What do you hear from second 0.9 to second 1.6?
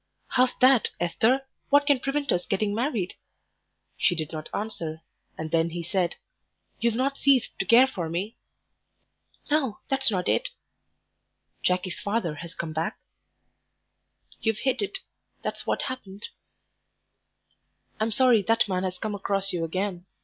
Esther?